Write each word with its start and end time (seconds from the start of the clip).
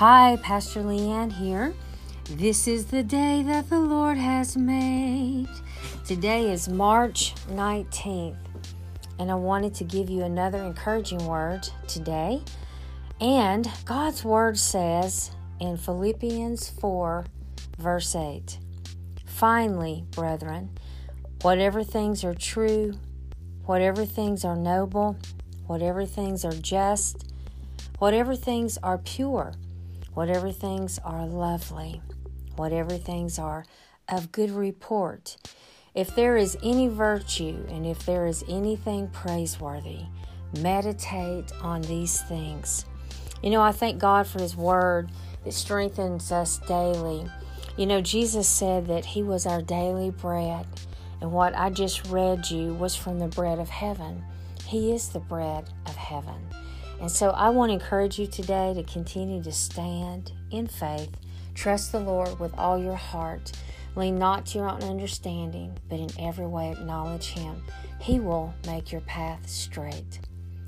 Hi, 0.00 0.38
Pastor 0.42 0.80
Leanne 0.80 1.30
here. 1.30 1.74
This 2.24 2.66
is 2.66 2.86
the 2.86 3.02
day 3.02 3.42
that 3.42 3.68
the 3.68 3.78
Lord 3.78 4.16
has 4.16 4.56
made. 4.56 5.50
Today 6.06 6.50
is 6.50 6.70
March 6.70 7.34
19th, 7.50 8.38
and 9.18 9.30
I 9.30 9.34
wanted 9.34 9.74
to 9.74 9.84
give 9.84 10.08
you 10.08 10.22
another 10.22 10.62
encouraging 10.64 11.26
word 11.26 11.68
today. 11.86 12.40
And 13.20 13.70
God's 13.84 14.24
word 14.24 14.58
says 14.58 15.32
in 15.60 15.76
Philippians 15.76 16.70
4, 16.80 17.26
verse 17.78 18.16
8 18.16 18.58
Finally, 19.26 20.06
brethren, 20.12 20.70
whatever 21.42 21.84
things 21.84 22.24
are 22.24 22.32
true, 22.32 22.94
whatever 23.66 24.06
things 24.06 24.46
are 24.46 24.56
noble, 24.56 25.18
whatever 25.66 26.06
things 26.06 26.42
are 26.42 26.52
just, 26.52 27.34
whatever 27.98 28.34
things 28.34 28.78
are 28.82 28.96
pure, 28.96 29.52
whatever 30.14 30.52
things 30.52 30.98
are 31.04 31.26
lovely, 31.26 32.00
whatever 32.56 32.96
things 32.96 33.38
are 33.38 33.64
of 34.08 34.32
good 34.32 34.50
report, 34.50 35.36
if 35.94 36.14
there 36.14 36.36
is 36.36 36.56
any 36.62 36.88
virtue 36.88 37.64
and 37.68 37.86
if 37.86 38.04
there 38.06 38.26
is 38.26 38.44
anything 38.48 39.08
praiseworthy, 39.08 40.02
meditate 40.58 41.50
on 41.62 41.82
these 41.82 42.22
things. 42.22 42.84
You 43.42 43.50
know, 43.50 43.62
I 43.62 43.72
thank 43.72 43.98
God 43.98 44.26
for 44.26 44.40
His 44.40 44.56
Word 44.56 45.10
that 45.44 45.52
strengthens 45.52 46.30
us 46.30 46.58
daily. 46.68 47.26
You 47.76 47.86
know, 47.86 48.00
Jesus 48.00 48.48
said 48.48 48.86
that 48.88 49.04
He 49.04 49.22
was 49.22 49.46
our 49.46 49.62
daily 49.62 50.10
bread, 50.10 50.66
and 51.20 51.32
what 51.32 51.56
I 51.56 51.70
just 51.70 52.06
read 52.08 52.50
you 52.50 52.74
was 52.74 52.94
from 52.94 53.18
the 53.18 53.28
bread 53.28 53.58
of 53.58 53.68
heaven. 53.68 54.24
He 54.64 54.92
is 54.92 55.08
the 55.08 55.20
bread 55.20 55.70
of 55.86 55.96
heaven. 55.96 56.46
And 57.00 57.10
so 57.10 57.30
I 57.30 57.48
want 57.48 57.70
to 57.70 57.74
encourage 57.74 58.18
you 58.18 58.26
today 58.26 58.74
to 58.74 58.82
continue 58.82 59.42
to 59.42 59.52
stand 59.52 60.32
in 60.50 60.66
faith, 60.66 61.10
trust 61.54 61.92
the 61.92 62.00
Lord 62.00 62.38
with 62.38 62.52
all 62.58 62.78
your 62.78 62.94
heart, 62.94 63.52
lean 63.96 64.18
not 64.18 64.46
to 64.46 64.58
your 64.58 64.68
own 64.68 64.82
understanding, 64.82 65.76
but 65.88 65.98
in 65.98 66.10
every 66.18 66.46
way 66.46 66.70
acknowledge 66.70 67.28
Him. 67.28 67.62
He 68.00 68.20
will 68.20 68.54
make 68.66 68.92
your 68.92 69.00
path 69.02 69.48
straight. 69.48 70.20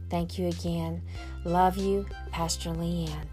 Thank 0.09 0.39
you 0.39 0.49
again. 0.49 1.03
Love 1.45 1.77
you, 1.77 2.07
Pastor 2.31 2.71
Leanne. 2.71 3.32